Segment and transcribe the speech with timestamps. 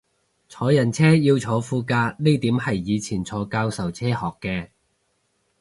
[0.49, 4.69] 坐人車要坐副駕呢點係以前坐教授車學嘅